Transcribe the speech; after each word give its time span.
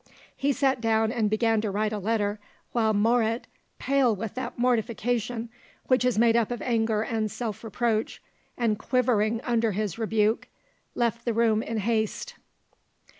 He 0.35 0.51
sat 0.51 0.81
down 0.81 1.11
and 1.11 1.29
began 1.29 1.61
to 1.61 1.69
write 1.69 1.93
a 1.93 1.99
letter, 1.99 2.39
while 2.71 2.91
Moret, 2.91 3.45
pale 3.77 4.15
with 4.15 4.33
that 4.33 4.57
mortification 4.57 5.47
which 5.85 6.03
is 6.03 6.17
made 6.17 6.35
up 6.35 6.49
of 6.49 6.59
anger 6.63 7.03
and 7.03 7.29
self 7.29 7.63
reproach, 7.63 8.19
and 8.57 8.79
quivering 8.79 9.41
under 9.43 9.73
his 9.73 9.99
rebuke, 9.99 10.47
left 10.95 11.23
the 11.23 11.33
room 11.35 11.61
in 11.61 11.77
haste. 11.77 12.33